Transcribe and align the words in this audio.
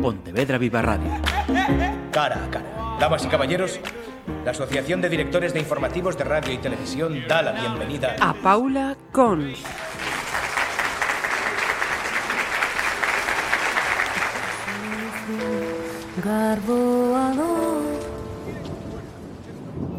Pontevedra 0.00 0.58
Viva 0.58 0.80
Radio. 0.80 1.10
Cara 2.10 2.44
a 2.44 2.50
cara. 2.50 2.96
Damas 2.98 3.24
y 3.24 3.28
caballeros, 3.28 3.80
la 4.44 4.52
Asociación 4.52 5.00
de 5.00 5.08
Directores 5.08 5.52
de 5.52 5.60
Informativos 5.60 6.16
de 6.16 6.24
Radio 6.24 6.52
y 6.52 6.58
Televisión 6.58 7.24
da 7.28 7.42
la 7.42 7.52
bienvenida 7.52 8.16
a 8.20 8.34
Paula 8.34 8.96
Cons. 9.12 9.62
Garbo 16.24 17.16
a 17.16 17.32
dor 17.32 17.82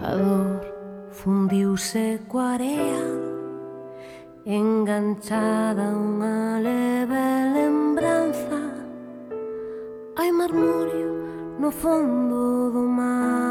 A 0.03 0.11
dor 0.13 0.61
fundiuse 1.11 2.19
coa 2.27 2.53
area 2.53 3.01
Enganchada 4.45 5.89
unha 5.93 6.59
leve 6.61 7.01
lembranza 7.01 7.40
hai 10.21 10.31
marmurio 10.31 11.09
no 11.57 11.71
fondo 11.71 12.69
do 12.75 12.83
mar. 12.99 13.41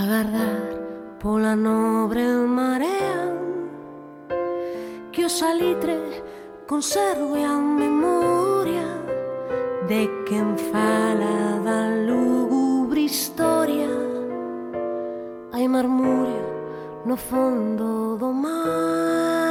Agardar 0.00 0.62
pola 1.20 1.54
nobre 1.54 2.24
marea 2.58 3.20
Que 5.12 5.24
o 5.26 5.28
salitre 5.28 5.96
conserve 6.66 7.44
a 7.44 7.56
memoria 7.82 8.88
De 9.86 10.02
quen 10.26 10.56
fala 10.70 11.36
da 11.66 11.80
lúgubre 12.08 13.00
historia. 13.12 13.92
Hai 15.52 15.68
marmurio 15.68 16.44
no 17.04 17.16
fondo 17.16 18.16
do 18.16 18.32
mar. 18.32 19.45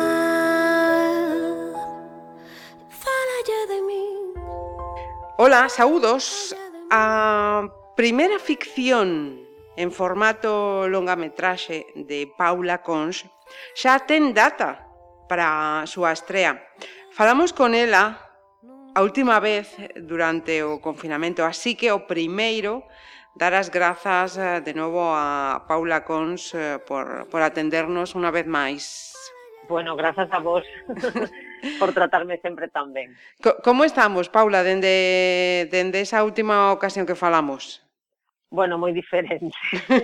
Ola, 5.55 5.69
saúdos. 5.71 6.51
A 6.91 7.63
primeira 7.95 8.43
ficción 8.43 9.39
en 9.79 9.87
formato 9.87 10.83
longametraxe 10.91 11.87
de 11.95 12.27
Paula 12.27 12.83
Cons 12.83 13.23
xa 13.71 14.03
ten 14.03 14.35
data 14.35 14.83
para 15.31 15.47
a 15.79 15.87
súa 15.87 16.11
estrea. 16.11 16.59
Falamos 17.15 17.55
con 17.55 17.71
ela 17.71 18.19
a 18.91 18.99
última 18.99 19.39
vez 19.39 19.71
durante 19.95 20.59
o 20.59 20.83
confinamento, 20.83 21.47
así 21.47 21.79
que 21.79 21.87
o 21.95 22.03
primeiro 22.03 22.83
dar 23.39 23.55
as 23.55 23.71
grazas 23.71 24.35
eh, 24.35 24.59
de 24.59 24.75
novo 24.75 25.15
a 25.15 25.63
Paula 25.71 26.03
Cons 26.03 26.51
eh, 26.51 26.83
por, 26.83 27.31
por 27.31 27.39
atendernos 27.39 28.11
unha 28.11 28.27
vez 28.27 28.43
máis. 28.43 29.15
Bueno, 29.71 29.95
grazas 29.95 30.27
a 30.35 30.39
vos. 30.43 30.67
por 31.79 31.93
tratarme 31.93 32.37
sempre 32.39 32.67
tan 32.67 32.93
ben. 32.93 33.15
Co 33.41 33.57
como 33.63 33.83
estamos, 33.83 34.29
Paula, 34.29 34.63
dende, 34.63 35.67
dende 35.71 36.01
esa 36.01 36.23
última 36.23 36.71
ocasión 36.71 37.05
que 37.05 37.15
falamos? 37.15 37.81
Bueno, 38.49 38.77
moi 38.77 38.93
diferente. 38.93 39.51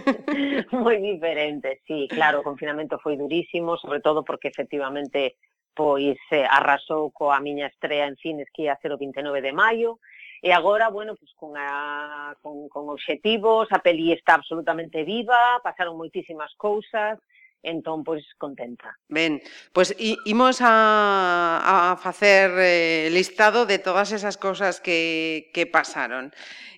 moi 0.76 0.98
diferente, 1.00 1.80
sí, 1.88 2.10
claro, 2.12 2.42
o 2.42 2.48
confinamento 2.48 3.00
foi 3.00 3.16
durísimo, 3.16 3.78
sobre 3.78 4.02
todo 4.02 4.26
porque 4.26 4.50
efectivamente 4.50 5.38
pois 5.72 6.20
eh, 6.36 6.44
arrasou 6.44 7.16
coa 7.16 7.40
miña 7.40 7.72
estrea 7.72 8.04
en 8.08 8.20
cines 8.20 8.52
que 8.52 8.68
ia 8.68 8.76
ser 8.84 8.92
o 8.92 9.00
29 9.00 9.40
de 9.40 9.56
maio, 9.56 10.04
E 10.42 10.52
agora, 10.52 10.90
bueno, 10.90 11.16
pues, 11.16 11.32
con, 11.36 11.54
a, 11.56 12.36
con, 12.42 12.68
con 12.68 12.90
obxectivos, 12.90 13.68
a 13.72 13.78
peli 13.78 14.12
está 14.12 14.34
absolutamente 14.34 15.04
viva, 15.04 15.62
pasaron 15.62 15.94
moitísimas 16.02 16.50
cousas, 16.58 17.22
Entón, 17.64 18.04
pois, 18.04 18.26
contenta. 18.42 18.98
Ben, 19.08 19.42
pois 19.70 19.94
imos 20.26 20.62
a, 20.66 21.94
a 21.94 21.98
facer 21.98 22.50
eh, 22.58 23.09
listado 23.14 23.70
de 23.70 23.78
todas 23.78 24.12
esas 24.12 24.38
cosas 24.38 24.81
que, 24.81 25.52
que 25.53 25.70
pasaron. 25.70 26.34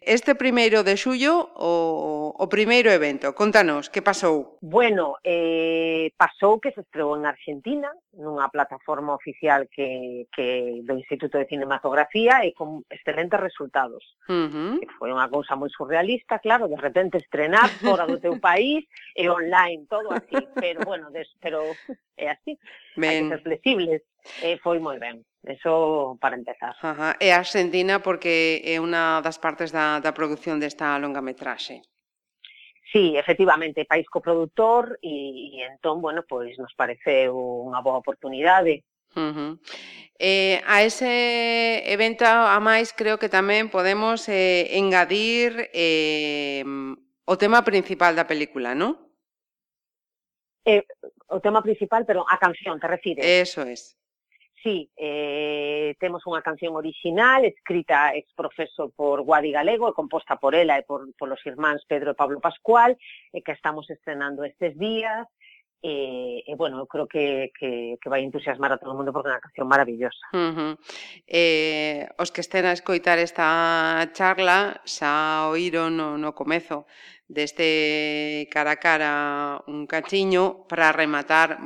Este 0.05 0.35
primeiro 0.35 0.83
de 0.83 0.97
xullo, 0.97 1.55
o, 1.55 2.35
o 2.35 2.45
primeiro 2.51 2.91
evento, 2.91 3.31
contanos, 3.31 3.87
que 3.87 4.03
pasou? 4.03 4.59
Bueno, 4.59 5.15
eh, 5.23 6.11
pasou 6.19 6.59
que 6.59 6.75
se 6.75 6.83
estreou 6.83 7.15
en 7.15 7.23
Argentina, 7.23 7.87
nunha 8.11 8.51
plataforma 8.51 9.15
oficial 9.15 9.71
que, 9.71 10.27
que 10.35 10.83
do 10.83 10.99
Instituto 10.99 11.39
de 11.39 11.47
Cinematografía 11.47 12.43
e 12.43 12.51
con 12.51 12.83
excelentes 12.91 13.39
resultados. 13.39 14.03
Uh 14.27 14.51
-huh. 14.51 14.73
Que 14.83 14.91
foi 14.99 15.15
unha 15.15 15.31
cousa 15.31 15.55
moi 15.55 15.71
surrealista, 15.71 16.43
claro, 16.43 16.67
de 16.67 16.75
repente 16.75 17.15
estrenar 17.15 17.71
fora 17.79 18.03
do 18.03 18.19
teu 18.19 18.35
país 18.43 18.83
e 19.15 19.31
online, 19.31 19.87
todo 19.87 20.11
así, 20.11 20.35
pero 20.59 20.72
pero 20.73 20.85
bueno, 20.85 21.11
des, 21.11 21.29
pero 21.39 21.63
é 22.17 22.29
así. 22.29 22.57
Ben. 22.97 23.09
Hai 23.09 23.21
que 23.21 23.29
ser 23.29 23.41
flexibles. 23.43 24.01
E 24.41 24.57
foi 24.57 24.79
moi 24.79 24.97
ben. 24.97 25.21
Eso 25.43 26.17
para 26.17 26.35
empezar. 26.35 26.73
Ajá. 26.81 27.15
E 27.19 27.29
Argentina 27.29 28.01
porque 28.01 28.63
é 28.65 28.81
unha 28.81 29.21
das 29.21 29.37
partes 29.37 29.69
da, 29.69 30.01
da 30.01 30.15
produción 30.15 30.57
desta 30.57 30.97
longa 30.97 31.21
metraxe. 31.21 31.83
Sí, 32.93 33.17
efectivamente, 33.17 33.85
país 33.89 34.05
coproductor 34.09 34.97
e, 35.01 35.57
e 35.57 35.65
entón, 35.65 36.01
bueno, 36.01 36.23
pois 36.25 36.57
nos 36.57 36.73
pareceu 36.73 37.35
unha 37.69 37.81
boa 37.85 38.01
oportunidade. 38.01 38.85
Uh 39.13 39.29
-huh. 39.29 39.51
eh, 40.17 40.57
a 40.65 40.81
ese 40.81 41.85
evento 41.85 42.25
a 42.25 42.57
máis 42.57 42.89
creo 42.97 43.21
que 43.21 43.29
tamén 43.29 43.69
podemos 43.69 44.25
eh, 44.25 44.73
engadir 44.77 45.69
eh, 45.69 46.65
o 47.25 47.33
tema 47.37 47.61
principal 47.61 48.17
da 48.17 48.25
película, 48.25 48.73
non? 48.73 49.12
Eh, 50.65 50.83
o 51.27 51.39
tema 51.39 51.61
principal, 51.61 52.05
pero 52.05 52.25
a 52.27 52.37
canción, 52.39 52.79
te 52.79 52.87
refires? 52.87 53.25
Eso 53.25 53.61
es. 53.63 53.97
Sí, 54.63 54.89
eh, 54.95 55.93
temos 55.99 56.23
unha 56.23 56.39
canción 56.39 56.79
original 56.79 57.43
escrita 57.43 58.15
ex 58.15 58.31
profeso 58.31 58.95
por 58.95 59.19
Guadi 59.19 59.51
Galego 59.51 59.91
e 59.91 59.97
composta 59.97 60.39
por 60.39 60.55
ela 60.55 60.79
e 60.79 60.87
por, 60.87 61.03
los 61.03 61.43
irmáns 61.43 61.83
Pedro 61.83 62.15
e 62.15 62.19
Pablo 62.19 62.39
Pascual 62.39 62.95
e 63.35 63.43
que 63.43 63.51
estamos 63.51 63.91
estrenando 63.91 64.47
estes 64.47 64.79
días 64.79 65.27
e, 65.83 66.47
e 66.47 66.55
bueno, 66.55 66.79
eu 66.79 66.87
creo 66.87 67.11
que, 67.11 67.51
que, 67.59 67.99
que 67.99 68.07
vai 68.07 68.23
entusiasmar 68.23 68.71
a 68.71 68.79
todo 68.79 68.95
o 68.95 68.97
mundo 68.97 69.11
porque 69.11 69.27
é 69.27 69.35
unha 69.35 69.43
canción 69.43 69.67
maravillosa. 69.67 70.31
Uh 70.31 70.55
-huh. 70.55 70.73
eh, 71.27 72.07
os 72.15 72.31
que 72.31 72.39
estén 72.39 72.63
a 72.63 72.71
escoitar 72.71 73.19
esta 73.19 73.99
charla 74.15 74.79
xa 74.87 75.51
oíron 75.51 75.99
no, 75.99 76.15
no 76.15 76.31
comezo 76.31 76.87
deste 77.33 78.47
cara 78.53 78.77
a 78.77 78.81
cara 78.85 79.11
un 79.67 79.87
cachiño 79.87 80.65
para 80.69 80.93
rematar 80.93 81.57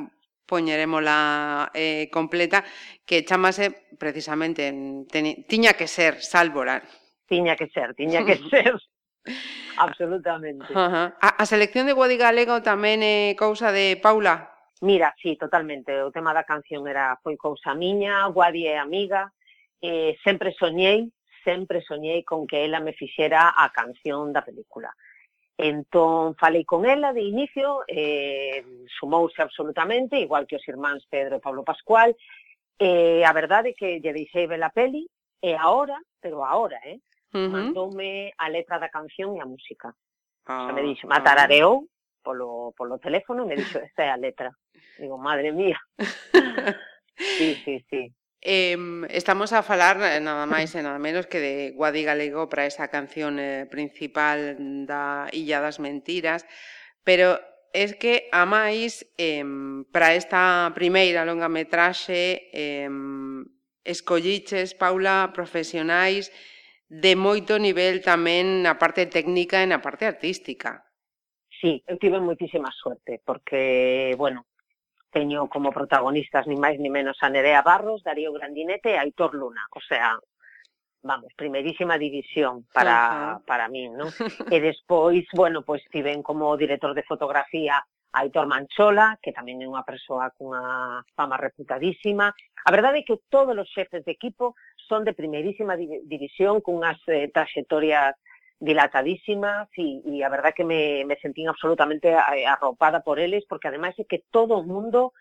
poñerémola 0.47 1.71
eh, 1.75 2.07
completa 2.09 2.63
que 3.05 3.25
chamase 3.27 3.91
precisamente 3.99 4.71
teni, 5.11 5.43
tiña 5.43 5.73
que 5.75 5.87
ser 5.87 6.23
salvorar 6.23 6.87
Tiña 7.27 7.55
que 7.55 7.67
ser, 7.67 7.93
tiña 7.93 8.25
que 8.25 8.37
ser. 8.49 8.73
Absolutamente. 9.77 10.71
Uh 10.71 10.77
-huh. 10.77 11.13
a, 11.21 11.29
a 11.37 11.45
selección 11.45 11.85
de 11.85 11.93
Guadi 11.93 12.17
Galego 12.17 12.63
tamén 12.63 13.03
é 13.03 13.35
cousa 13.35 13.75
de 13.75 13.99
Paula? 13.99 14.47
Mira, 14.79 15.11
sí, 15.21 15.35
totalmente. 15.35 15.91
O 16.01 16.15
tema 16.15 16.31
da 16.31 16.47
canción 16.47 16.87
era 16.87 17.19
foi 17.19 17.35
cousa 17.35 17.75
miña, 17.75 18.31
Guadi 18.31 18.71
é 18.71 18.79
amiga, 18.79 19.35
eh, 19.83 20.15
sempre 20.23 20.55
soñei, 20.55 21.11
sempre 21.43 21.83
soñei 21.83 22.23
con 22.23 22.47
que 22.47 22.63
ela 22.63 22.79
me 22.79 22.95
fixera 22.95 23.51
a 23.51 23.67
canción 23.75 24.31
da 24.31 24.47
película. 24.47 24.95
Entón, 25.57 26.35
falei 26.37 26.63
con 26.65 26.85
ela 26.85 27.13
de 27.13 27.21
inicio, 27.21 27.81
eh, 27.87 28.85
sumouse 28.99 29.41
absolutamente, 29.41 30.21
igual 30.21 30.45
que 30.45 30.55
os 30.55 30.67
irmáns 30.67 31.01
Pedro 31.09 31.37
e 31.37 31.41
Pablo 31.41 31.65
Pascual, 31.65 32.13
e 32.77 33.21
eh, 33.21 33.25
a 33.25 33.33
verdade 33.33 33.73
é 33.73 33.73
que 33.73 33.97
lle 33.97 34.13
deixei 34.13 34.45
ver 34.45 34.61
a 34.61 34.69
peli, 34.69 35.09
e 35.41 35.57
ahora, 35.57 35.97
pero 36.21 36.45
ahora, 36.45 36.77
eh, 36.85 37.01
uh 37.33 37.41
-huh. 37.41 37.49
mandoume 37.49 38.29
a 38.37 38.53
letra 38.53 38.77
da 38.77 38.93
canción 38.93 39.33
e 39.33 39.41
a 39.41 39.49
música. 39.49 39.97
Ah, 40.45 40.61
o 40.61 40.65
sea, 40.69 40.73
me 40.77 40.81
ah, 40.81 40.87
dixo, 40.93 41.09
matarareou 41.09 41.81
ah. 41.81 41.89
polo, 42.21 42.73
polo 42.77 43.01
teléfono 43.01 43.41
e 43.41 43.47
me 43.49 43.55
dixo, 43.57 43.81
esta 43.81 44.05
é 44.05 44.11
a 44.13 44.17
letra. 44.17 44.53
Digo, 45.01 45.17
madre 45.17 45.51
mía. 45.51 45.81
sí, 47.17 47.55
sí, 47.65 47.81
sí. 47.89 48.13
Eh, 48.49 48.77
estamos 49.09 49.51
a 49.51 49.61
falar 49.61 49.99
eh, 49.99 50.23
nada 50.23 50.47
máis 50.47 50.71
e 50.71 50.79
nada 50.79 51.03
menos 51.03 51.27
que 51.27 51.43
de 51.43 51.55
Guadi 51.75 52.07
Galego 52.07 52.47
para 52.47 52.63
esa 52.63 52.87
canción 52.87 53.43
eh, 53.43 53.67
principal 53.67 54.55
da 54.87 55.27
Illa 55.35 55.59
das 55.59 55.83
Mentiras, 55.83 56.47
pero 57.03 57.43
es 57.75 57.99
que 57.99 58.31
a 58.31 58.47
máis 58.47 59.03
eh, 59.19 59.43
para 59.91 60.15
esta 60.15 60.71
primeira 60.71 61.27
longa 61.27 61.51
metraxe 61.51 62.47
eh, 62.55 62.87
escolliches, 63.83 64.79
Paula, 64.79 65.35
profesionais 65.35 66.31
de 66.87 67.19
moito 67.19 67.59
nivel 67.59 67.99
tamén 67.99 68.63
na 68.63 68.79
parte 68.79 69.11
técnica 69.11 69.59
e 69.59 69.67
na 69.67 69.83
parte 69.83 70.07
artística. 70.07 70.87
Sí, 71.51 71.83
eu 71.83 71.99
tive 71.99 72.23
moitísima 72.23 72.71
sorte, 72.71 73.19
porque, 73.27 74.15
bueno, 74.15 74.47
teño 75.11 75.47
como 75.47 75.71
protagonistas 75.71 76.47
ni 76.47 76.55
máis 76.55 76.79
ni 76.79 76.89
menos 76.89 77.17
a 77.21 77.29
Nerea 77.29 77.61
Barros, 77.61 78.03
Darío 78.03 78.33
Grandinete 78.33 78.93
e 78.93 78.99
Aitor 78.99 79.33
Luna. 79.33 79.63
O 79.71 79.81
sea, 79.81 80.19
vamos, 81.03 81.31
primeirísima 81.35 81.97
división 81.97 82.65
para, 82.73 82.95
uh 82.95 83.39
-huh. 83.39 83.45
para 83.45 83.69
min, 83.69 83.95
non? 83.95 84.11
e 84.51 84.57
despois, 84.59 85.25
bueno, 85.33 85.63
pois 85.63 85.81
pues, 85.81 85.91
tiven 85.91 86.21
como 86.21 86.55
director 86.57 86.93
de 86.93 87.07
fotografía 87.07 87.79
a 87.79 88.19
Aitor 88.19 88.47
Manchola, 88.47 89.17
que 89.21 89.31
tamén 89.31 89.63
é 89.63 89.67
unha 89.67 89.87
persoa 89.87 90.31
cunha 90.35 91.03
fama 91.15 91.37
reputadísima. 91.37 92.33
A 92.65 92.69
verdade 92.71 93.01
é 93.01 93.07
que 93.07 93.21
todos 93.31 93.55
os 93.55 93.69
xefes 93.71 94.03
de 94.03 94.11
equipo 94.11 94.55
son 94.87 95.03
de 95.07 95.15
primeirísima 95.15 95.75
división 95.77 96.59
cunhas 96.59 96.99
eh, 97.07 97.31
trayectorias 97.31 98.15
dilatadísimas 98.59 99.69
e, 99.77 100.01
e 100.05 100.23
a 100.23 100.29
verdad 100.29 100.53
que 100.53 100.63
me, 100.63 101.05
me 101.05 101.17
sentín 101.17 101.47
absolutamente 101.47 102.09
eh, 102.09 102.45
arropada 102.45 103.01
por 103.01 103.19
eles, 103.19 103.45
porque 103.45 103.67
ademais 103.67 103.97
é 103.99 104.03
que 104.03 104.25
todo 104.31 104.57
o 104.57 104.65
mundo 104.65 105.13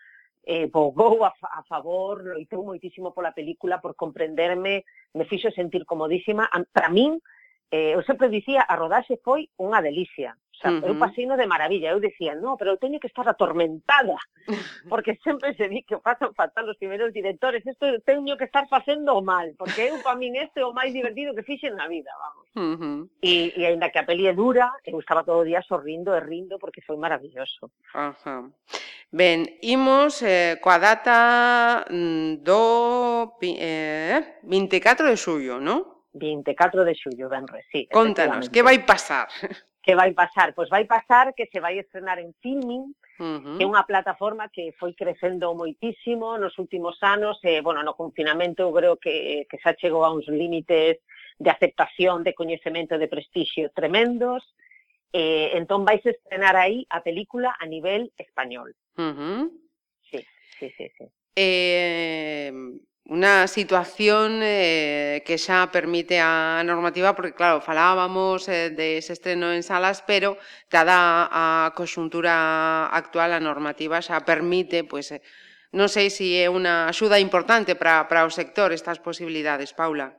eh, 0.47 0.67
bogou 0.67 1.23
a, 1.23 1.33
a 1.43 1.61
favor, 1.63 2.23
loitou 2.23 2.65
moitísimo 2.65 3.13
pola 3.13 3.35
película, 3.35 3.77
por 3.77 3.93
comprenderme, 3.95 4.85
me 5.13 5.25
fixo 5.25 5.51
sentir 5.51 5.85
comodísima. 5.85 6.49
Para 6.73 6.89
min, 6.89 7.19
eh, 7.69 7.93
eu 7.93 8.01
sempre 8.03 8.29
dicía, 8.29 8.65
a 8.65 8.73
rodaxe 8.75 9.21
foi 9.21 9.51
unha 9.59 9.83
delicia. 9.83 10.33
Xa, 10.57 10.71
uh 10.71 10.81
-huh. 10.81 10.89
eu 10.89 10.95
pasino 10.97 11.37
de 11.37 11.45
maravilla, 11.45 11.93
eu 11.93 11.99
dicía, 12.01 12.33
no, 12.33 12.57
pero 12.57 12.71
eu 12.73 12.81
teño 12.81 12.99
que 12.99 13.05
estar 13.07 13.27
atormentada, 13.29 14.17
porque 14.89 15.19
sempre 15.23 15.53
se 15.53 15.69
di 15.69 15.85
que 15.85 15.97
pasan 16.01 16.33
fatal 16.33 16.65
os 16.69 16.77
primeiros 16.81 17.13
directores, 17.13 17.61
isto 17.61 17.85
teño 18.01 18.37
que 18.37 18.49
estar 18.49 18.65
facendo 18.67 19.21
mal, 19.21 19.53
porque 19.57 19.93
eu 19.93 20.01
pa 20.01 20.17
min 20.17 20.33
este 20.33 20.65
o 20.65 20.73
máis 20.73 20.89
divertido 20.97 21.37
que 21.37 21.45
fixen 21.45 21.77
na 21.77 21.85
vida, 21.85 22.09
vamos. 22.17 22.45
Uh 22.57 22.75
-huh. 22.75 22.99
E, 23.21 23.53
e 23.53 23.61
ainda 23.69 23.93
que 23.93 24.01
a 24.01 24.07
peli 24.09 24.25
é 24.25 24.33
dura, 24.33 24.73
eu 24.81 24.97
estaba 24.97 25.21
todo 25.21 25.45
o 25.45 25.47
día 25.47 25.61
sorrindo 25.61 26.09
e 26.17 26.21
rindo 26.25 26.57
porque 26.57 26.81
foi 26.81 26.97
maravilloso. 26.97 27.69
Uh 27.93 28.17
-huh. 28.17 28.49
Ben, 29.13 29.45
imos 29.61 30.19
eh, 30.25 30.57
coa 30.59 30.81
data 30.81 31.85
mm, 31.87 32.43
do 32.43 33.37
eh, 33.45 34.19
eh 34.19 34.21
24 34.43 35.07
de 35.07 35.15
xullo, 35.15 35.61
non? 35.61 35.85
24 36.17 36.83
de 36.83 36.93
xullo, 36.97 37.29
ben, 37.29 37.45
sí. 37.71 37.85
Contanos, 37.93 38.49
que 38.49 38.65
vai 38.65 38.81
pasar? 38.81 39.29
que 39.87 39.95
vai 39.95 40.11
pasar? 40.11 40.53
Pois 40.53 40.67
vai 40.67 40.83
pasar 40.83 41.33
que 41.33 41.47
se 41.47 41.61
vai 41.61 41.79
estrenar 41.79 42.19
en 42.19 42.35
Filmin, 42.43 42.91
uh 43.23 43.39
-huh. 43.39 43.55
que 43.55 43.63
é 43.63 43.71
unha 43.71 43.87
plataforma 43.87 44.51
que 44.51 44.75
foi 44.75 44.91
crecendo 44.91 45.55
moitísimo 45.55 46.35
nos 46.35 46.59
últimos 46.59 46.99
anos, 46.99 47.39
e, 47.47 47.63
bueno, 47.63 47.79
no 47.87 47.95
confinamento 47.95 48.67
eu 48.67 48.75
creo 48.75 48.95
que, 48.99 49.47
que 49.47 49.57
xa 49.63 49.79
chegou 49.79 50.03
a 50.03 50.11
uns 50.11 50.27
límites 50.27 50.99
de 51.39 51.49
aceptación, 51.49 52.19
de 52.27 52.35
coñecemento, 52.35 52.99
de 52.99 53.07
prestixio 53.07 53.71
tremendos, 53.71 54.43
eh, 55.15 55.55
entón 55.55 55.87
vais 55.87 56.03
estrenar 56.03 56.59
aí 56.59 56.83
a 56.91 56.99
película 56.99 57.55
a 57.55 57.63
nivel 57.63 58.11
español. 58.19 58.75
Uh 58.99 59.15
-huh. 59.15 59.43
Sí, 60.11 60.19
sí, 60.59 60.67
sí, 60.75 60.85
sí. 60.99 61.05
Eh, 61.31 62.51
Una 63.09 63.47
situación 63.47 64.41
eh, 64.43 65.23
que 65.25 65.39
xa 65.39 65.71
permite 65.71 66.19
a 66.19 66.59
normativa, 66.67 67.15
porque 67.15 67.31
claro, 67.31 67.63
falábamos 67.63 68.51
eh, 68.51 68.69
de 68.69 68.99
ese 68.99 69.13
estreno 69.15 69.55
en 69.55 69.63
salas, 69.63 70.03
pero 70.03 70.35
dada 70.67 71.31
a 71.31 71.71
coxuntura 71.71 72.91
actual 72.91 73.31
a 73.31 73.39
normativa 73.39 74.03
xa 74.03 74.27
permite, 74.27 74.83
pois, 74.83 75.07
pues, 75.07 75.23
eh, 75.23 75.23
non 75.71 75.87
sei 75.87 76.11
se 76.11 76.43
é 76.43 76.51
unha 76.51 76.91
axuda 76.91 77.15
importante 77.15 77.79
para, 77.79 78.11
para 78.11 78.27
o 78.27 78.31
sector 78.31 78.75
estas 78.75 78.99
posibilidades, 78.99 79.71
Paula. 79.71 80.11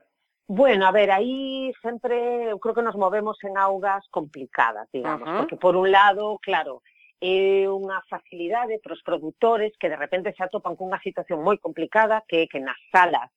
Bueno, 0.49 0.89
a 0.89 0.93
ver, 0.93 1.13
aí 1.13 1.69
sempre 1.85 2.49
eu 2.49 2.57
creo 2.57 2.73
que 2.73 2.81
nos 2.81 2.97
movemos 2.97 3.37
en 3.45 3.61
augas 3.61 4.09
complicadas, 4.09 4.89
digamos, 4.89 5.29
uh 5.29 5.33
-huh. 5.33 5.39
porque 5.45 5.61
por 5.61 5.77
un 5.77 5.93
lado, 5.93 6.41
claro, 6.41 6.81
é 7.21 7.67
unha 7.67 7.99
facilidade 8.07 8.79
para 8.79 8.95
os 8.95 9.03
produtores 9.03 9.75
que 9.79 9.91
de 9.91 9.99
repente 9.99 10.33
se 10.35 10.43
atopan 10.43 10.79
cunha 10.79 11.03
situación 11.03 11.43
moi 11.43 11.59
complicada 11.59 12.23
que 12.27 12.47
é 12.47 12.51
que 12.51 12.63
nas 12.63 12.79
salas 12.95 13.31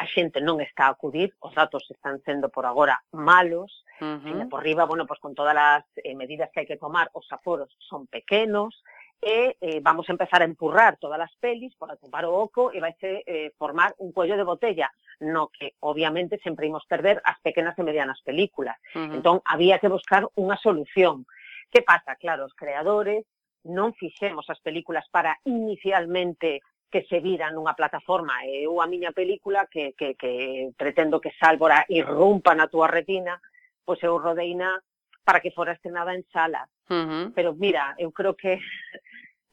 a 0.00 0.06
xente 0.08 0.40
non 0.40 0.64
está 0.64 0.88
a 0.88 0.96
acudir, 0.96 1.36
os 1.44 1.52
datos 1.52 1.84
están 1.92 2.24
sendo 2.24 2.48
por 2.48 2.64
agora 2.64 2.96
malos, 3.12 3.84
uh 4.00 4.16
-huh. 4.16 4.48
por 4.48 4.64
riba, 4.64 4.88
bueno, 4.88 5.04
pues 5.04 5.20
con 5.20 5.36
todas 5.36 5.52
as 5.52 5.84
eh, 6.00 6.16
medidas 6.16 6.48
que 6.48 6.64
hai 6.64 6.68
que 6.70 6.80
tomar, 6.80 7.12
os 7.12 7.28
aforos 7.28 7.68
son 7.84 8.08
pequenos, 8.08 8.72
e 9.20 9.60
eh, 9.60 9.80
vamos 9.84 10.08
a 10.08 10.12
empezar 10.16 10.40
a 10.40 10.48
empurrar 10.48 10.96
todas 10.96 11.20
as 11.20 11.36
pelis 11.36 11.76
para 11.76 12.00
tomar 12.00 12.24
o 12.24 12.32
oco 12.32 12.72
e 12.72 12.80
vai 12.80 12.96
ser 12.96 13.20
eh, 13.28 13.52
formar 13.60 13.92
un 14.00 14.16
cuello 14.16 14.40
de 14.40 14.48
botella, 14.48 14.88
no 15.20 15.52
que 15.52 15.76
obviamente 15.84 16.40
sempre 16.40 16.64
imos 16.64 16.88
perder 16.88 17.20
as 17.20 17.36
pequenas 17.44 17.76
e 17.76 17.84
medianas 17.84 18.24
películas. 18.24 18.80
Uh 18.96 19.04
-huh. 19.04 19.14
Entón, 19.20 19.36
había 19.44 19.76
que 19.78 19.92
buscar 19.92 20.24
unha 20.40 20.56
solución. 20.56 21.28
Que 21.70 21.82
pasa? 21.82 22.16
Claro, 22.18 22.44
os 22.44 22.54
creadores 22.54 23.24
non 23.64 23.92
fixemos 23.92 24.48
as 24.48 24.60
películas 24.60 25.04
para 25.12 25.36
inicialmente 25.44 26.64
que 26.90 27.06
se 27.06 27.22
viran 27.22 27.54
nunha 27.54 27.78
plataforma. 27.78 28.42
Eu 28.48 28.82
a 28.82 28.90
miña 28.90 29.14
película 29.14 29.70
que, 29.70 29.94
que, 29.94 30.18
que 30.18 30.74
pretendo 30.74 31.22
que 31.22 31.36
Sálvora 31.38 31.86
irrumpa 31.88 32.56
na 32.56 32.66
túa 32.66 32.90
retina, 32.90 33.38
pois 33.86 34.02
eu 34.02 34.18
rodeina 34.18 34.80
para 35.22 35.38
que 35.38 35.54
fora 35.54 35.76
estrenada 35.76 36.16
en 36.16 36.26
sala. 36.34 36.66
Uh 36.90 37.06
-huh. 37.06 37.24
Pero 37.36 37.54
mira, 37.54 37.94
eu 37.98 38.10
creo 38.10 38.34
que 38.34 38.58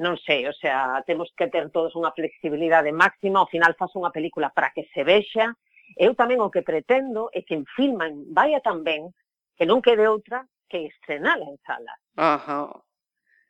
non 0.02 0.18
sei, 0.18 0.50
o 0.50 0.54
sea, 0.54 1.02
temos 1.06 1.30
que 1.38 1.50
ter 1.50 1.69
todos 1.69 1.94
unha 1.94 2.14
flexibilidade 2.14 2.90
máxima, 2.94 3.42
ao 3.42 3.52
final 3.52 3.78
faz 3.78 3.94
unha 3.94 4.14
película 4.14 4.50
para 4.50 4.74
que 4.74 4.90
se 4.94 5.06
vexa. 5.06 5.54
Eu 5.94 6.18
tamén 6.18 6.42
o 6.42 6.50
que 6.50 6.66
pretendo 6.66 7.30
é 7.34 7.46
que 7.46 7.54
en 7.54 7.66
Filman 7.78 8.30
vaya 8.34 8.62
tan 8.62 8.81
ben 8.81 9.14
que 9.58 9.66
non 9.69 9.81
quede 9.81 10.10
outra 10.10 10.46
que 10.69 10.86
estrenala 10.86 11.46
en 11.46 11.58
sala. 11.66 11.94
Ajá. 12.16 12.69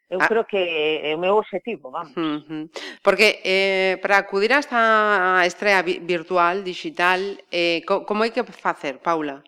Eu 0.10 0.20
ah. 0.22 0.28
creo 0.28 0.46
que 0.46 0.58
é 1.04 1.16
o 1.16 1.20
meu 1.20 1.36
objetivo, 1.36 1.92
vamos. 1.92 2.16
Uh 2.16 2.40
-huh. 2.40 2.64
Porque 3.04 3.42
eh, 3.44 4.00
para 4.02 4.18
acudir 4.18 4.54
a 4.54 4.60
esta 4.60 5.44
estrea 5.46 5.82
virtual, 5.84 6.64
digital, 6.64 7.20
eh, 7.52 7.84
co 7.88 8.06
como 8.08 8.24
hai 8.24 8.32
que 8.32 8.44
facer, 8.48 9.04
Paula? 9.04 9.44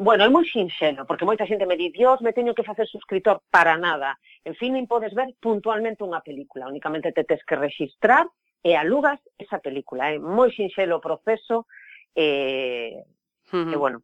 Bueno, 0.00 0.24
é 0.24 0.30
moi 0.32 0.42
sinxeno, 0.48 1.06
porque 1.06 1.28
moita 1.28 1.46
xente 1.46 1.68
me 1.70 1.76
di, 1.76 1.92
Dios, 1.92 2.18
me 2.24 2.32
teño 2.32 2.56
que 2.56 2.64
facer 2.64 2.88
suscriptor 2.88 3.44
para 3.54 3.76
nada. 3.76 4.18
En 4.48 4.54
fin, 4.58 4.74
non 4.74 4.90
podes 4.90 5.12
ver 5.14 5.28
puntualmente 5.38 6.02
unha 6.02 6.24
película, 6.24 6.66
únicamente 6.66 7.12
te 7.14 7.22
tes 7.22 7.44
que 7.46 7.54
registrar 7.54 8.26
e 8.64 8.74
alugas 8.74 9.20
esa 9.38 9.62
película. 9.62 10.10
É 10.10 10.18
moi 10.18 10.50
sinxelo 10.50 10.98
o 10.98 11.04
proceso, 11.04 11.68
eh, 12.16 13.06
uh 13.52 13.68
-huh. 13.68 13.70
e 13.70 13.76
bueno, 13.76 14.02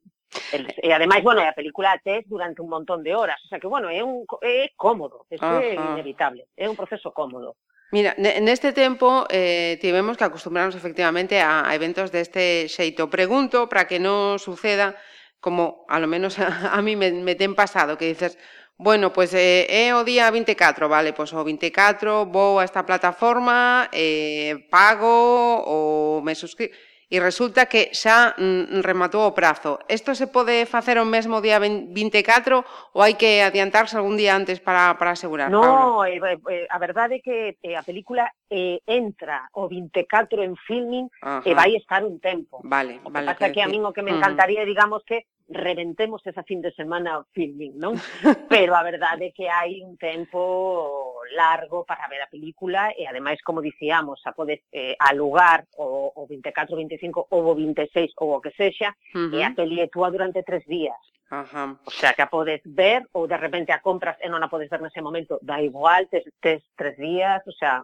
El, 0.52 0.66
e 0.76 0.92
ademais, 0.92 1.22
bueno, 1.22 1.42
a 1.42 1.52
película 1.52 2.00
tes 2.02 2.28
durante 2.28 2.62
un 2.62 2.68
montón 2.68 3.02
de 3.02 3.14
horas, 3.14 3.40
o 3.44 3.48
sea 3.48 3.58
que, 3.58 3.66
bueno, 3.66 3.90
é, 3.90 4.02
un, 4.02 4.24
é 4.42 4.70
cómodo, 4.76 5.26
é 5.30 5.36
inevitable, 5.74 6.46
é 6.56 6.68
un 6.68 6.76
proceso 6.76 7.12
cómodo. 7.12 7.56
Mira, 7.92 8.18
neste 8.18 8.74
tempo 8.74 9.30
eh, 9.30 9.78
tivemos 9.78 10.18
que 10.18 10.26
acostumbrarnos 10.26 10.74
efectivamente 10.74 11.38
a, 11.38 11.62
a 11.62 11.70
eventos 11.78 12.10
deste 12.10 12.66
xeito. 12.66 13.06
Pregunto 13.06 13.70
para 13.70 13.86
que 13.86 14.02
non 14.02 14.42
suceda 14.42 14.98
como 15.38 15.86
a 15.86 16.02
lo 16.02 16.10
menos 16.10 16.42
a, 16.42 16.50
a 16.76 16.82
mí 16.82 16.98
me, 16.98 17.14
me 17.14 17.38
ten 17.38 17.54
pasado, 17.54 17.94
que 17.94 18.10
dices, 18.10 18.34
bueno, 18.74 19.14
pois 19.14 19.30
pues, 19.30 19.40
eh, 19.40 19.88
é 19.88 19.94
o 19.94 20.02
día 20.02 20.28
24, 20.34 20.90
vale, 20.90 21.14
pois 21.14 21.30
pues, 21.30 21.40
o 21.40 21.46
24 21.46 22.26
vou 22.26 22.58
a 22.58 22.66
esta 22.66 22.82
plataforma, 22.82 23.88
eh, 23.94 24.66
pago 24.68 25.62
ou 25.62 26.20
me 26.26 26.34
suscribo 26.34 26.74
e 27.06 27.22
resulta 27.22 27.70
que 27.70 27.94
xa 27.94 28.34
mm, 28.34 28.82
rematou 28.82 29.30
o 29.30 29.34
prazo. 29.36 29.78
Isto 29.86 30.18
se 30.18 30.26
pode 30.26 30.66
facer 30.66 30.98
o 30.98 31.06
mesmo 31.06 31.38
día 31.38 31.62
24 31.62 32.66
ou 32.94 33.00
hai 33.00 33.14
que 33.14 33.46
adiantarse 33.46 33.94
algún 33.94 34.18
día 34.18 34.34
antes 34.34 34.58
para, 34.58 34.98
para 34.98 35.14
asegurar? 35.14 35.46
No, 35.46 36.02
eh, 36.02 36.18
eh, 36.18 36.38
eh, 36.50 36.66
a 36.66 36.78
verdade 36.82 37.18
é 37.18 37.20
que 37.22 37.54
eh, 37.62 37.78
a 37.78 37.86
película 37.86 38.26
eh, 38.50 38.82
entra 38.90 39.46
o 39.54 39.70
24 39.70 40.42
en 40.42 40.58
filming 40.58 41.06
eh, 41.06 41.42
Ajá. 41.42 41.46
e 41.46 41.54
vai 41.54 41.70
estar 41.78 42.02
un 42.02 42.18
tempo. 42.18 42.58
Vale, 42.66 42.98
o 43.06 43.14
que 43.14 43.22
vale, 43.22 43.30
pasa 43.30 43.54
que, 43.54 43.54
que 43.54 43.62
a 43.62 43.70
min 43.70 43.86
o 43.86 43.94
que 43.94 44.02
me 44.02 44.10
encantaría, 44.10 44.66
mm. 44.66 44.70
digamos, 44.70 45.06
que 45.06 45.30
reventemos 45.48 46.26
esa 46.26 46.42
fin 46.42 46.60
de 46.60 46.74
semana 46.74 47.18
o 47.18 47.26
filming, 47.30 47.78
non? 47.78 47.94
Pero 48.50 48.74
a 48.74 48.82
verdade 48.82 49.30
é 49.30 49.34
que 49.34 49.46
hai 49.46 49.78
un 49.82 49.94
tempo 49.94 51.22
largo 51.34 51.86
para 51.86 52.08
ver 52.10 52.22
a 52.22 52.30
película 52.30 52.90
e 52.98 53.06
ademais, 53.06 53.38
como 53.42 53.62
dicíamos, 53.62 54.18
a 54.26 54.34
podes 54.34 54.62
eh, 54.72 54.98
alugar 54.98 55.66
o, 55.78 56.10
o 56.14 56.26
24, 56.26 56.74
25 56.74 57.30
ou 57.30 57.42
o 57.46 57.54
26 57.54 58.12
ou 58.18 58.36
o 58.36 58.42
que 58.42 58.50
sexa 58.58 58.90
uh 58.90 59.30
-huh. 59.30 59.34
e 59.34 59.42
a 59.42 59.54
peli 59.54 59.80
é 59.80 59.86
túa 59.86 60.10
durante 60.10 60.42
tres 60.42 60.66
días. 60.66 60.98
Ajá. 61.30 61.76
O 61.84 61.90
sea, 61.90 62.14
que 62.14 62.22
a 62.22 62.30
podes 62.30 62.62
ver 62.64 63.02
ou 63.12 63.26
de 63.26 63.36
repente 63.36 63.72
a 63.72 63.82
compras 63.82 64.18
e 64.22 64.30
non 64.30 64.42
a 64.42 64.50
podes 64.50 64.70
ver 64.70 64.82
nese 64.82 65.02
momento, 65.02 65.38
da 65.42 65.58
igual, 65.58 66.06
tes, 66.06 66.22
tes 66.38 66.62
tres 66.78 66.94
días, 66.98 67.42
o 67.46 67.54
sea, 67.54 67.82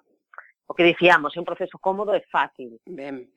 o 0.73 0.75
que 0.75 0.89
dicíamos, 0.89 1.37
é 1.37 1.39
un 1.39 1.45
proceso 1.45 1.77
cómodo 1.77 2.17
e 2.17 2.25
fácil. 2.33 2.81
Ben. 2.89 3.29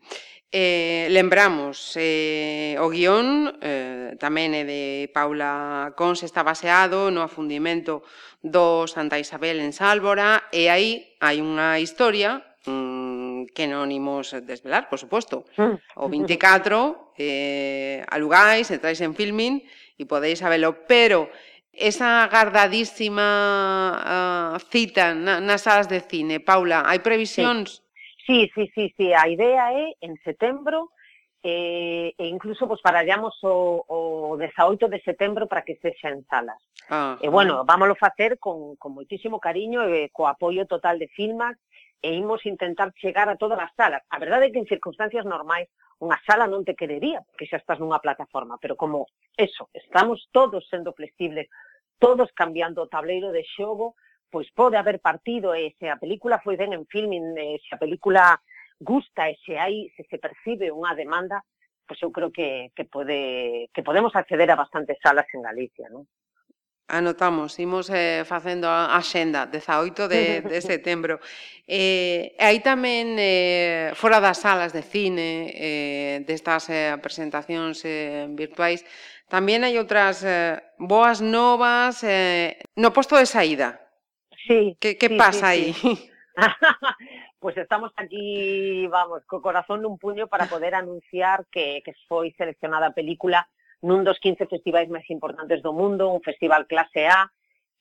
Eh, 0.56 1.12
lembramos, 1.12 2.00
eh, 2.00 2.80
o 2.80 2.88
guión 2.88 3.60
eh, 3.60 4.16
tamén 4.16 4.56
é 4.56 4.64
de 4.64 5.12
Paula 5.12 5.92
Cons, 6.00 6.24
está 6.24 6.48
baseado 6.48 7.12
no 7.12 7.20
afundimento 7.20 8.08
do 8.40 8.88
Santa 8.88 9.20
Isabel 9.20 9.60
en 9.60 9.76
Sálvora, 9.76 10.48
e 10.56 10.72
aí 10.72 11.20
hai 11.20 11.44
unha 11.44 11.76
historia 11.84 12.40
mm, 12.64 13.52
que 13.52 13.68
non 13.68 13.92
imos 13.92 14.32
desvelar, 14.48 14.88
por 14.88 14.96
suposto. 14.96 15.44
Mm. 15.60 15.76
O 16.00 16.08
24 16.08 17.20
eh, 17.20 18.08
alugais, 18.08 18.72
entráis 18.72 19.04
en 19.04 19.12
filming 19.12 19.60
e 20.00 20.08
podeis 20.08 20.40
sabelo, 20.40 20.88
pero 20.88 21.28
esa 21.78 22.24
agardadísima 22.24 23.28
uh, 24.56 24.60
cita 24.72 25.14
na, 25.14 25.40
nas 25.40 25.62
salas 25.62 25.88
de 25.88 26.00
cine. 26.00 26.40
Paula, 26.40 26.84
hai 26.88 27.00
previsións? 27.00 27.84
Sí, 28.26 28.50
sí, 28.56 28.72
sí, 28.74 28.94
sí. 28.98 29.14
a 29.14 29.28
idea 29.30 29.72
é 29.72 29.94
en 30.02 30.18
setembro 30.24 30.90
eh, 31.44 32.14
e 32.18 32.26
incluso 32.26 32.68
pues, 32.68 32.82
parallamos 32.82 33.38
o, 33.44 33.86
o 33.88 34.38
18 34.38 34.90
de 34.90 35.00
setembro 35.02 35.46
para 35.48 35.62
que 35.62 35.78
sexa 35.78 36.10
en 36.10 36.26
salas. 36.26 36.58
Ah, 36.90 37.18
e 37.22 37.30
bueno, 37.30 37.62
vámoslo 37.62 37.94
vámolo 37.94 37.96
facer 37.96 38.40
con, 38.40 38.76
con 38.82 38.94
moitísimo 38.98 39.38
cariño 39.38 39.86
e 39.86 40.06
eh, 40.06 40.10
co 40.10 40.26
apoio 40.26 40.66
total 40.66 40.98
de 40.98 41.08
Filmax 41.14 41.60
e 42.06 42.14
imos 42.14 42.46
intentar 42.46 42.94
chegar 43.02 43.28
a 43.30 43.36
todas 43.42 43.58
as 43.58 43.74
salas. 43.74 44.06
A 44.14 44.22
verdade 44.22 44.46
é 44.46 44.52
que 44.54 44.62
en 44.62 44.70
circunstancias 44.70 45.26
normais 45.26 45.66
unha 45.98 46.22
sala 46.22 46.46
non 46.46 46.62
te 46.62 46.78
querería, 46.78 47.26
porque 47.26 47.50
xa 47.50 47.58
estás 47.58 47.82
nunha 47.82 47.98
plataforma, 47.98 48.62
pero 48.62 48.78
como 48.78 49.10
eso, 49.34 49.74
estamos 49.74 50.30
todos 50.30 50.70
sendo 50.70 50.94
flexibles, 50.94 51.50
todos 51.98 52.30
cambiando 52.38 52.86
o 52.86 52.92
tableiro 52.92 53.34
de 53.34 53.42
xogo, 53.42 53.98
pois 54.30 54.46
pode 54.54 54.78
haber 54.78 55.02
partido 55.02 55.58
e 55.58 55.74
se 55.82 55.90
a 55.90 55.98
película 55.98 56.38
foi 56.46 56.54
ben 56.54 56.78
en 56.78 56.86
filming, 56.86 57.34
e 57.42 57.58
se 57.66 57.74
a 57.74 57.82
película 57.82 58.38
gusta 58.78 59.26
e 59.32 59.42
se 59.42 59.58
hai, 59.58 59.90
se 59.98 60.06
se 60.06 60.22
percibe 60.22 60.70
unha 60.70 60.94
demanda, 60.94 61.42
pois 61.90 61.98
eu 62.06 62.14
creo 62.14 62.30
que, 62.30 62.70
que, 62.78 62.86
pode, 62.86 63.72
que 63.74 63.82
podemos 63.82 64.14
acceder 64.14 64.52
a 64.54 64.60
bastantes 64.62 65.02
salas 65.02 65.26
en 65.34 65.42
Galicia, 65.42 65.90
non? 65.90 66.06
Anotamos, 66.88 67.58
imos 67.58 67.90
eh, 67.90 68.22
facendo 68.26 68.70
a 68.70 68.94
axenda 68.94 69.50
18 69.50 70.08
de, 70.08 70.42
de 70.52 70.62
setembro. 70.62 71.20
Eh, 71.66 72.38
aí 72.38 72.62
tamén, 72.62 73.18
eh, 73.18 73.90
fora 73.98 74.22
das 74.22 74.38
salas 74.46 74.70
de 74.70 74.86
cine, 74.86 75.50
eh, 75.50 76.22
destas 76.30 76.70
eh, 76.70 76.94
presentacións 77.02 77.82
eh, 77.90 78.30
virtuais, 78.30 78.86
tamén 79.26 79.66
hai 79.66 79.82
outras 79.82 80.22
eh, 80.22 80.62
boas 80.78 81.26
novas 81.26 82.06
eh, 82.06 82.62
no 82.78 82.94
posto 82.94 83.18
de 83.18 83.26
saída. 83.26 83.82
Sí. 84.46 84.78
Que, 84.78 84.94
que 84.94 85.10
sí, 85.10 85.18
pasa 85.18 85.58
sí, 85.58 85.74
aí? 85.74 85.74
Sí. 85.74 85.94
pues 87.40 87.58
estamos 87.58 87.92
aquí, 87.96 88.88
vamos, 88.88 89.26
co 89.26 89.42
corazón 89.42 89.82
nun 89.82 89.98
puño 89.98 90.28
para 90.30 90.46
poder 90.46 90.76
anunciar 90.76 91.46
que, 91.50 91.82
que 91.82 91.94
foi 92.06 92.34
seleccionada 92.38 92.94
a 92.94 92.98
película 92.98 93.50
nun 93.86 94.02
dos 94.02 94.18
15 94.18 94.50
festivais 94.50 94.90
máis 94.90 95.06
importantes 95.14 95.62
do 95.62 95.72
mundo, 95.72 96.10
un 96.10 96.26
festival 96.26 96.66
clase 96.66 97.06
A, 97.06 97.30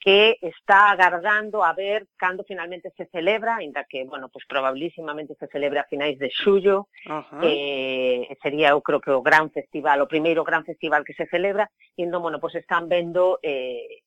que 0.04 0.36
está 0.42 0.90
agardando 0.90 1.64
a 1.64 1.72
ver 1.72 2.06
cando 2.16 2.44
finalmente 2.44 2.92
se 2.94 3.06
celebra, 3.06 3.56
ainda 3.56 3.84
que, 3.88 4.04
bueno, 4.04 4.28
pues 4.28 4.44
probabilísimamente 4.46 5.34
se 5.40 5.48
celebra 5.48 5.80
a 5.80 5.88
finais 5.88 6.18
de 6.20 6.28
xullo, 6.28 6.92
uh 7.08 7.24
-huh. 7.24 7.40
eh, 7.40 8.36
sería, 8.44 8.76
eu 8.76 8.84
creo 8.84 9.00
que 9.00 9.10
o 9.10 9.24
gran 9.24 9.48
festival, 9.48 10.04
o 10.04 10.10
primeiro 10.14 10.44
gran 10.44 10.62
festival 10.68 11.08
que 11.08 11.16
se 11.16 11.24
celebra, 11.32 11.64
e, 11.96 12.04
entón, 12.04 12.20
bueno, 12.20 12.38
pues 12.38 12.54
están 12.54 12.84
vendo 12.84 13.40
eh, 13.42 14.04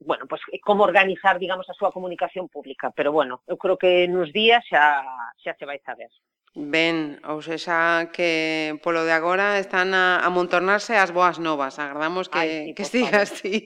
bueno, 0.00 0.26
pues 0.26 0.40
como 0.62 0.84
organizar, 0.84 1.38
digamos, 1.38 1.68
a 1.68 1.74
súa 1.74 1.92
comunicación 1.92 2.48
pública, 2.48 2.92
pero, 2.96 3.12
bueno, 3.12 3.42
eu 3.46 3.56
creo 3.56 3.76
que 3.76 4.08
nos 4.08 4.32
días 4.32 4.64
xa, 4.64 5.04
xa 5.40 5.52
se 5.60 5.64
vai 5.68 5.80
saber. 5.84 6.08
Ben, 6.56 7.20
ou 7.28 7.44
sexa 7.44 8.08
que 8.16 8.80
polo 8.80 9.04
de 9.04 9.12
agora 9.12 9.60
están 9.60 9.92
a, 9.92 10.24
a 10.24 10.28
montornarse 10.32 10.96
as 10.96 11.12
boas 11.12 11.36
novas. 11.36 11.76
Agardamos 11.76 12.32
que, 12.32 12.40
Ai, 12.40 12.48
sí, 12.48 12.72
que 12.72 12.84
siga 12.88 13.28
así. 13.28 13.60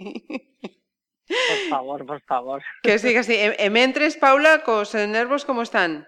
Por 1.31 1.61
favor, 1.71 2.03
por 2.03 2.21
favor. 2.27 2.59
Que 2.83 2.99
siga 2.99 3.23
así. 3.23 3.39
E, 3.39 3.55
e 3.63 3.69
mentres, 3.71 4.19
Paula, 4.19 4.67
cos 4.67 4.99
nervos 4.99 5.47
como 5.47 5.63
están? 5.63 6.03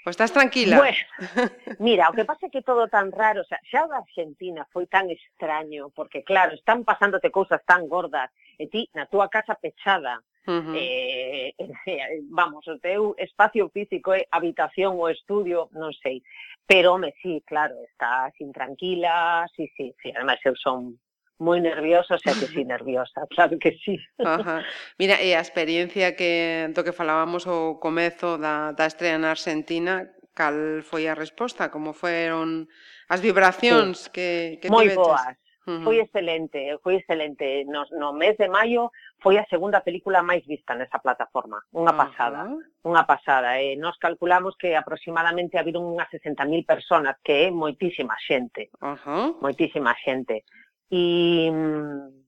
O 0.00 0.08
estás 0.08 0.32
tranquila? 0.32 0.80
Bueno, 0.80 1.04
mira, 1.84 2.08
o 2.08 2.16
que 2.16 2.24
pasa 2.24 2.48
é 2.48 2.50
que 2.50 2.64
todo 2.64 2.88
tan 2.88 3.12
raro, 3.12 3.44
o 3.44 3.48
sea, 3.48 3.60
xa 3.68 3.84
da 3.84 4.00
Argentina 4.00 4.64
foi 4.72 4.88
tan 4.88 5.12
extraño, 5.12 5.92
porque 5.92 6.24
claro, 6.24 6.56
están 6.56 6.80
pasándote 6.88 7.28
cousas 7.28 7.60
tan 7.68 7.84
gordas, 7.92 8.32
e 8.56 8.72
ti 8.72 8.88
na 8.96 9.04
túa 9.04 9.28
casa 9.28 9.52
pechada, 9.60 10.24
Uh 10.46 10.72
eh, 10.74 11.52
-huh. 11.58 11.74
eh, 11.86 12.20
vamos, 12.30 12.66
o 12.66 12.78
teu 12.80 13.14
espacio 13.18 13.68
físico 13.68 14.12
é 14.14 14.24
habitación 14.32 14.96
ou 14.96 15.12
estudio, 15.12 15.68
non 15.76 15.92
sei. 16.00 16.24
Pero, 16.64 16.96
home, 16.96 17.12
sí, 17.20 17.42
claro, 17.44 17.76
estás 17.84 18.32
intranquila, 18.40 19.44
sí, 19.54 19.68
sí, 19.76 19.92
sí. 20.00 20.08
Además, 20.14 20.38
eu 20.44 20.56
son 20.56 20.96
moi 21.40 21.58
nerviosa, 21.58 22.20
xa 22.20 22.36
que 22.36 22.46
sí 22.52 22.62
nerviosa, 22.68 23.24
claro 23.32 23.56
que 23.58 23.72
sí. 23.80 23.96
Ajá. 24.20 24.62
Mira, 25.00 25.16
e 25.24 25.32
a 25.32 25.40
experiencia 25.40 26.12
que 26.14 26.68
do 26.76 26.84
que 26.84 26.92
falábamos 26.92 27.48
o 27.48 27.80
comezo 27.80 28.36
da, 28.36 28.76
da 28.76 28.86
estrela 28.86 29.18
na 29.18 29.32
Argentina, 29.32 30.08
cal 30.36 30.84
foi 30.84 31.08
a 31.08 31.16
resposta? 31.16 31.72
Como 31.72 31.96
foron 31.96 32.68
as 33.08 33.20
vibracións 33.24 34.06
sí. 34.06 34.10
que, 34.14 34.28
que 34.60 34.68
Moi 34.68 34.92
boas, 34.92 35.36
-huh. 35.78 35.84
Foi 35.84 35.96
excelente, 36.00 36.78
foi 36.82 36.94
excelente. 37.00 37.64
No, 37.64 37.86
no 38.02 38.12
mes 38.12 38.36
de 38.36 38.48
maio 38.48 38.90
foi 39.22 39.38
a 39.38 39.46
segunda 39.46 39.80
película 39.80 40.22
máis 40.22 40.42
vista 40.46 40.74
nesa 40.74 40.98
plataforma. 40.98 41.62
Unha 41.72 41.94
pasada, 41.94 42.40
uh 42.44 42.58
-huh. 42.58 42.90
unha 42.90 43.04
pasada. 43.06 43.60
E 43.62 43.76
nos 43.76 43.96
calculamos 43.98 44.56
que 44.60 44.74
aproximadamente 44.74 45.58
habido 45.58 45.78
unhas 45.80 46.10
60.000 46.10 46.66
personas, 46.66 47.14
que 47.22 47.46
é 47.46 47.50
moitísima 47.50 48.16
xente. 48.26 48.70
Uh 48.82 48.96
-huh. 48.98 49.26
Moitísima 49.40 49.94
xente. 50.04 50.44
E... 50.90 51.48
Mm, 51.50 52.20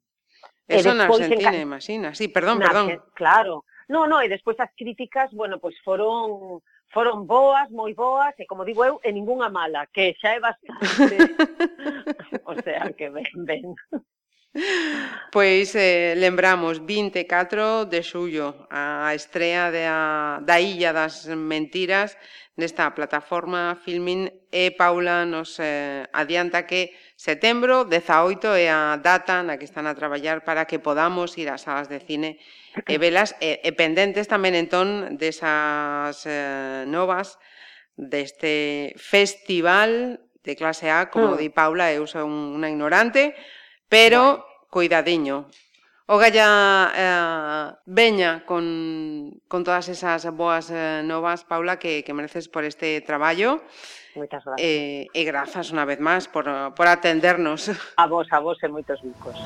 Eso 0.69 0.91
e 0.91 0.95
na 0.95 1.05
Argentina, 1.11 1.59
en... 1.59 1.67
imagina. 1.69 2.09
Sí, 2.15 2.29
perdón, 2.29 2.63
na, 2.63 2.67
perdón. 2.71 2.87
Claro. 3.15 3.65
No, 3.93 4.07
no, 4.07 4.23
e 4.23 4.29
despois 4.31 4.57
as 4.63 4.71
críticas, 4.73 5.29
bueno, 5.35 5.59
pois 5.59 5.77
foron 5.83 6.63
foron 6.93 7.27
boas, 7.27 7.67
moi 7.73 7.97
boas, 7.97 8.37
e 8.39 8.45
como 8.45 8.69
digo 8.69 8.85
eu, 8.85 9.01
e 9.03 9.11
ningunha 9.11 9.49
mala, 9.49 9.89
que 9.89 10.15
xa 10.21 10.37
é 10.37 10.41
bastante. 10.41 11.17
o 12.45 12.55
sea, 12.61 12.93
que 12.93 13.09
ben, 13.09 13.33
ben. 13.49 13.75
Pois 15.33 15.73
eh, 15.75 16.13
lembramos 16.15 16.85
24 16.85 17.89
de 17.89 18.05
xullo 18.05 18.69
a 18.69 19.17
estrea 19.17 19.73
da, 19.73 20.45
da 20.45 20.61
Illa 20.61 20.93
das 20.93 21.25
Mentiras 21.33 22.21
nesta 22.61 22.93
plataforma 22.93 23.81
Filmin 23.81 24.29
e 24.53 24.77
Paula 24.77 25.25
nos 25.25 25.57
eh, 25.57 26.05
adianta 26.13 26.69
que 26.69 26.93
Setembro 27.23 27.85
18 27.85 28.51
é 28.59 28.67
a 28.67 28.99
data 28.99 29.47
na 29.47 29.55
que 29.55 29.63
están 29.63 29.87
a 29.87 29.95
traballar 29.95 30.43
para 30.43 30.67
que 30.67 30.83
podamos 30.83 31.39
ir 31.39 31.55
ás 31.55 31.63
salas 31.63 31.87
de 31.87 32.03
cine 32.03 32.43
e 32.91 32.99
velas 32.99 33.39
e, 33.39 33.63
e 33.63 33.71
pendentes 33.79 34.27
tamén 34.27 34.59
entón 34.59 35.15
desas 35.23 36.27
eh, 36.27 36.83
novas 36.91 37.39
deste 37.95 38.91
festival 38.99 40.19
de 40.43 40.59
clase 40.59 40.91
A, 40.91 41.15
como 41.15 41.39
mm. 41.39 41.39
di 41.39 41.49
Paula, 41.55 41.95
eu 41.95 42.11
son 42.11 42.59
unha 42.59 42.67
ignorante, 42.67 43.39
pero 43.87 44.43
cuidadiño. 44.67 45.47
O 46.11 46.19
galla 46.19 46.51
eh, 46.91 47.67
veña 47.87 48.43
con, 48.51 48.67
con 49.47 49.63
todas 49.63 49.87
esas 49.87 50.27
boas 50.35 50.75
eh, 50.75 51.07
novas, 51.07 51.47
Paula, 51.47 51.79
que, 51.79 52.03
que 52.03 52.19
mereces 52.19 52.51
por 52.51 52.67
este 52.67 52.99
traballo. 53.07 53.63
Eh, 53.63 54.02
Moitas 54.15 54.45
gracias. 54.45 54.69
Eh, 54.69 55.09
e 55.13 55.23
grazas 55.25 55.73
unha 55.73 55.89
vez 55.89 56.01
máis 56.01 56.29
por, 56.29 56.45
por 56.77 56.87
atendernos. 56.89 57.73
A 57.97 58.05
vos, 58.05 58.29
a 58.29 58.39
vos 58.41 58.61
e 58.61 58.69
moitos 58.69 59.01
bicos. 59.01 59.37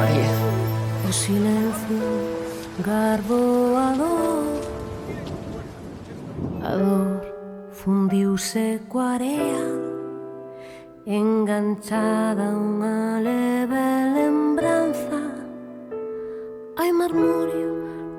María. 0.00 0.32
O 1.08 1.12
silencio 1.12 2.00
garbo 2.88 3.76
a 3.76 3.88
dor 4.00 4.60
A 6.70 6.72
dor 6.80 7.20
fundiuse 7.80 8.66
coa 8.88 9.14
area 9.16 9.64
Enganchada 11.04 12.46
a 12.48 12.56
unha 12.64 13.20
leve 13.28 13.86
lembranza. 14.16 15.20
Hai 16.78 16.90
marmurio 17.00 17.72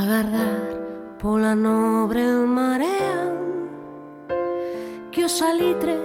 Agardar 0.00 0.62
pola 1.20 1.54
nobre 1.66 2.24
marea 2.58 2.93
que 5.14 5.24
o 5.24 5.28
salitre 5.28 5.96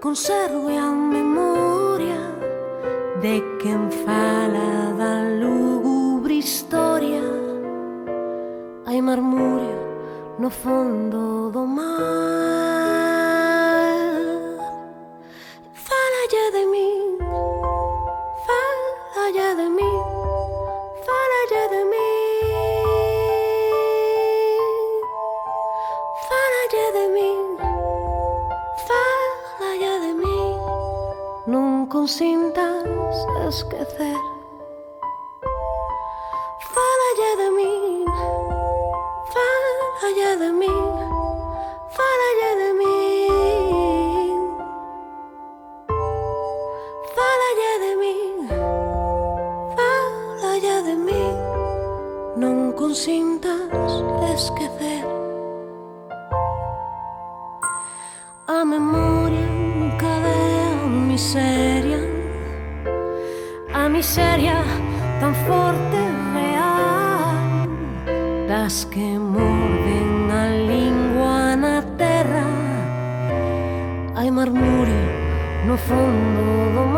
conserve 0.00 0.74
a 0.78 0.90
memoria 0.90 2.16
de 3.20 3.42
quen 3.60 3.90
fala 4.06 4.94
da 4.96 5.14
lúgubre 5.38 6.34
historia. 6.38 7.20
Hai 8.86 9.02
marmurio 9.02 9.76
no 10.38 10.48
fondo 10.48 11.50
do 11.50 11.66
mar. 11.66 12.67
se 33.10 33.48
esquecer. 33.48 34.20
Fala 36.74 37.08
ya 37.20 37.32
de 37.40 37.48
min, 37.56 38.04
fala 39.34 40.08
ya 40.20 40.36
de 40.36 40.50
min, 40.52 40.84
fala 41.96 42.28
ya 42.40 42.50
de 42.60 42.70
min. 42.80 44.40
Fala 47.16 47.48
ya 47.62 47.72
de 47.84 47.92
min, 48.02 48.36
fala 49.76 50.52
ya 50.66 50.76
de 50.82 50.94
min. 51.06 51.36
Non 52.36 52.72
consintas 52.72 53.92
esquecer. 54.34 55.04
A 58.46 58.64
memoria 58.64 59.46
encadea 59.82 60.70
mi 61.06 61.18
ser 61.18 61.77
miseria 63.98 64.62
tan 65.20 65.34
forte 65.46 66.02
real. 66.38 67.34
Das 68.46 68.86
que 68.92 69.18
morden 69.18 70.30
a 70.30 70.44
lingua 70.70 71.56
na 71.64 71.82
terra 72.02 72.46
hai 74.14 74.30
marmurio 74.30 75.02
no 75.66 75.76
fondo 75.86 76.44
do 76.74 76.84
mar 76.94 76.97